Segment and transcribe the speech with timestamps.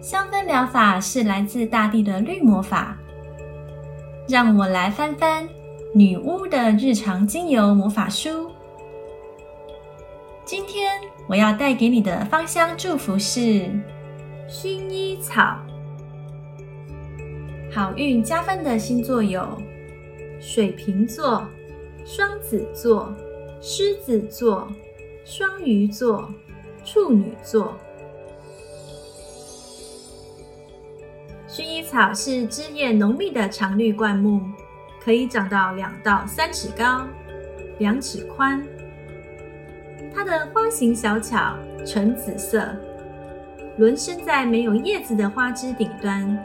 [0.00, 2.96] 香氛疗法是来自大地的绿魔法。
[4.30, 5.48] 让我来翻翻
[5.92, 8.48] 女巫的日常精油魔法书。
[10.44, 10.92] 今天
[11.26, 13.68] 我要带给你的芳香祝福是
[14.48, 15.58] 薰衣草。
[17.72, 19.44] 好运加分的星座有
[20.40, 21.44] 水瓶座、
[22.04, 23.12] 双子座、
[23.60, 24.68] 狮子座、
[25.24, 26.32] 双鱼座、
[26.84, 27.76] 处女座。
[31.80, 34.42] 薰衣草是枝叶浓密的常绿灌木，
[35.02, 37.06] 可以长到两到三尺高，
[37.78, 38.62] 两尺宽。
[40.14, 41.56] 它的花型小巧，
[41.86, 42.76] 呈紫色，
[43.78, 46.38] 轮生在没有叶子的花枝顶端。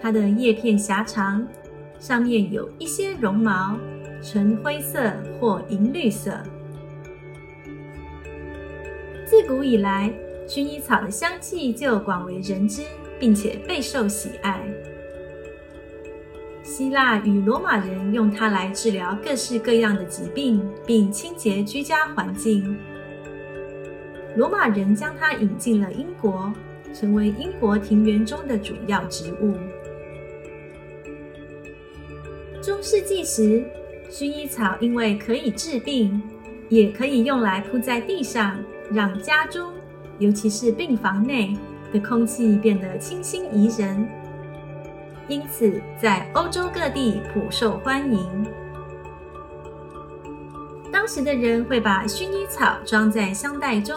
[0.00, 1.44] 它的叶片狭长，
[1.98, 3.76] 上面有一些绒毛，
[4.22, 6.40] 呈灰色或银绿色。
[9.26, 10.08] 自古以来，
[10.46, 12.84] 薰衣草的香气就广为人知。
[13.18, 14.60] 并且备受喜爱。
[16.62, 22.76] 希腊与罗马人用它来治疗各式各样的疾病，并清洁居家环境。
[24.34, 26.52] 罗马人将它引进了英国，
[26.92, 29.54] 成为英国庭园中的主要植物。
[32.60, 33.64] 中世纪时，
[34.10, 36.20] 薰衣草因为可以治病，
[36.68, 38.58] 也可以用来铺在地上，
[38.90, 39.72] 让家中，
[40.18, 41.56] 尤其是病房内。
[41.96, 44.06] 的空气变得清新宜人，
[45.28, 48.46] 因此在欧洲各地颇受欢迎。
[50.92, 53.96] 当时的人会把薰衣草装在香袋中，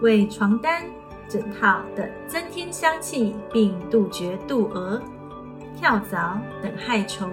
[0.00, 0.82] 为床单、
[1.28, 5.00] 枕套等增添香气，并杜绝肚蛾、
[5.76, 7.30] 跳蚤等害虫。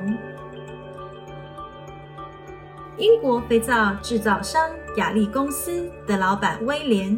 [2.97, 7.17] 英国肥皂制造商雅丽公司的老板威廉。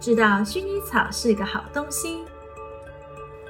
[0.00, 2.18] 知道薰衣草是个好东西，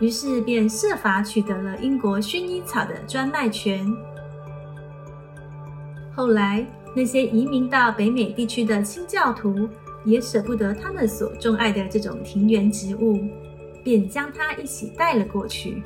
[0.00, 3.86] 于是便设法取得了英国薰衣草的专卖权。
[6.16, 6.66] 后来，
[6.96, 9.68] 那些移民到北美地区的清教徒
[10.04, 13.20] 也舍不得他们所钟爱的这种庭园植物，
[13.84, 15.82] 便将它一起带了过去。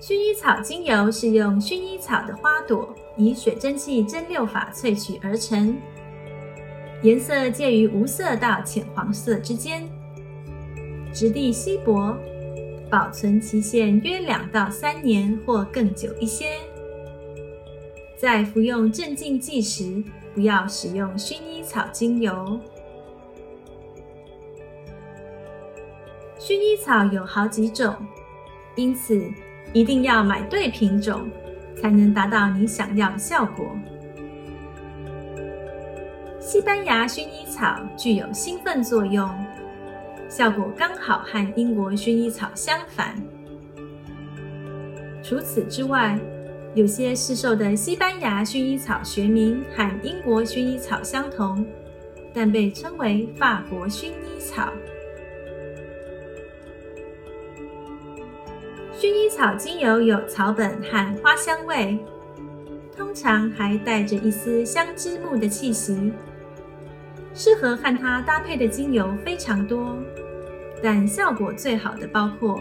[0.00, 5.76] 薰衣草精油是用薰衣草的花朵以水蒸气蒸馏法萃取而成。
[7.02, 9.88] 颜色介于无色到浅黄色之间，
[11.14, 12.14] 质地稀薄，
[12.90, 16.58] 保存期限约两到三年或更久一些。
[18.18, 22.60] 在服用镇静剂时，不要使用薰衣草精油。
[26.38, 27.96] 薰衣草有好几种，
[28.76, 29.18] 因此
[29.72, 31.30] 一定要买对品种，
[31.80, 33.66] 才能达到你想要的效果。
[36.50, 39.30] 西班牙薰衣草具有兴奋作用，
[40.28, 43.14] 效果刚好和英国薰衣草相反。
[45.22, 46.18] 除此之外，
[46.74, 51.64] 有些市售的西班牙薰衣草学名和英国薰衣草相同，
[52.34, 54.72] 但被称为法国薰衣草。
[58.98, 61.96] 薰衣草精油有草本和花香味，
[62.96, 66.12] 通常还带着一丝香脂木的气息。
[67.34, 69.96] 适合和它搭配的精油非常多，
[70.82, 72.60] 但效果最好的包括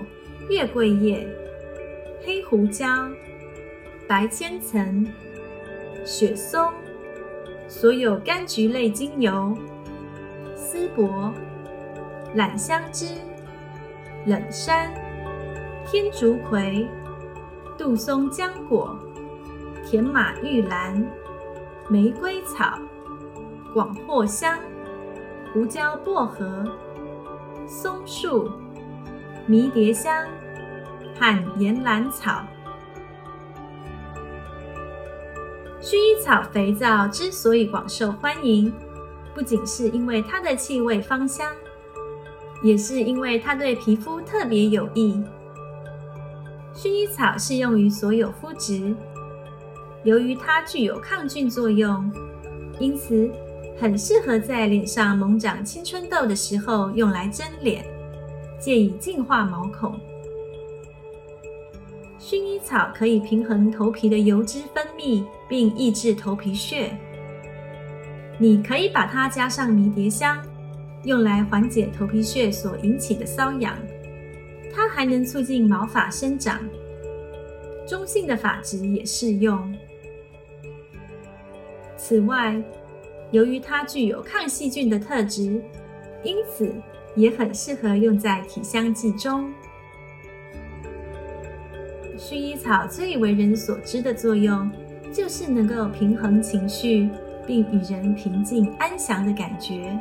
[0.50, 1.28] 月桂叶、
[2.24, 2.88] 黑胡椒、
[4.07, 5.06] 白千层、
[6.06, 6.72] 雪松、
[7.68, 9.57] 所有柑橘类精油、
[10.56, 11.33] 丝柏、
[12.36, 13.07] 榄香枝、
[14.25, 14.94] 冷杉、
[15.86, 16.88] 天竺葵、
[17.77, 18.98] 杜松浆果、
[19.86, 21.06] 甜马玉兰、
[21.89, 22.80] 玫瑰草。
[23.71, 24.57] 广藿香、
[25.54, 26.66] 胡椒薄荷、
[27.68, 28.50] 松树、
[29.45, 30.25] 迷迭香
[31.19, 32.44] 和岩兰草。
[35.80, 38.74] 薰衣草肥皂之所以广受欢迎，
[39.36, 41.48] 不仅是因为它的气味芳香，
[42.63, 45.24] 也是因为它对皮肤特别有益。
[46.74, 48.95] 薰衣草适用于所有肤质，
[50.04, 52.12] 由于它具有抗菌作用，
[52.80, 53.30] 因此。
[53.80, 57.86] 很适合在脸上猛长青春痘的时候用来蒸脸，
[58.60, 59.98] 借以净化毛孔。
[62.20, 66.92] 薰衣草可以平衡头皮的油脂分泌，并抑制头皮屑。
[68.38, 70.38] 你可以把它加上迷迭香，
[71.04, 73.75] 用来缓解头皮屑所引起的瘙痒。
[74.74, 76.60] 它还能促进毛发生长，
[77.88, 79.74] 中性的发质也适用。
[81.98, 82.62] 此外，
[83.31, 85.62] 由于它具有抗细菌的特质，
[86.24, 86.74] 因此
[87.16, 89.52] 也很适合用在体香剂中。
[92.18, 94.70] 薰衣草最为人所知的作用，
[95.12, 97.10] 就是能够平衡情绪，
[97.48, 99.98] 并与人平静安详的感觉。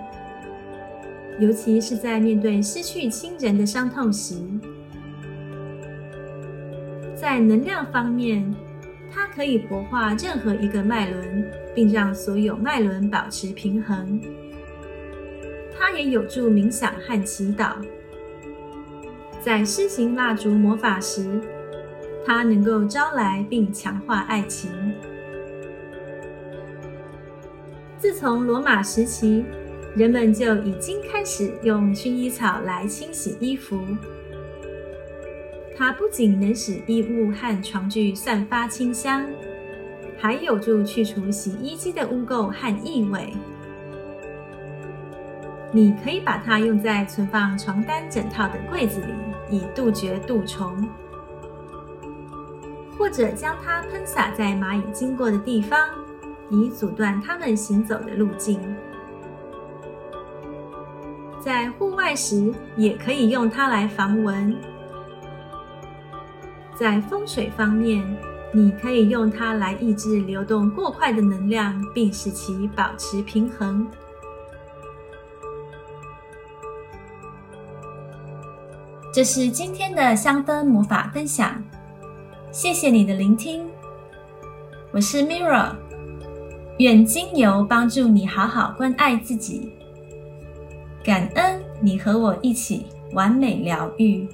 [1.39, 4.35] 尤其是在面对失去亲人的伤痛时，
[7.15, 8.53] 在能量方面，
[9.11, 14.21] 它可以活化任何一个脉轮，并让所有脉轮保持平衡。
[15.79, 17.73] 它也有助冥想和祈祷。
[19.41, 21.41] 在施行蜡烛魔法时，
[22.27, 24.71] 它能够招来并强化爱情。
[27.97, 29.45] 自从罗马时期。
[29.97, 33.81] 人们就已经开始用薰衣草来清洗衣服。
[35.79, 39.25] 它不仅能使衣物和床具散发清香，
[40.19, 43.33] 还有助去除洗衣机的污垢和异味。
[45.71, 50.85] 你可以把它用在存放床单枕套的柜子里，以杜绝蠹虫；
[52.99, 55.89] 或者将它喷洒在蚂蚁经过的地方，
[56.51, 58.59] 以阻断它们行走的路径。
[61.39, 64.57] 在户外时，也可以用它来防蚊。
[66.79, 68.07] 在风水方面，
[68.53, 73.85] 你可以用它来抑制流动过快的能量，并使其保持平衡。
[79.13, 81.61] 这是今天的香氛魔法分享，
[82.53, 83.67] 谢谢你的聆听。
[84.93, 85.73] 我是 Mirra，
[86.79, 89.73] 愿精油帮助你好好关爱自己。
[91.03, 94.29] 感恩你和我一起完美疗愈。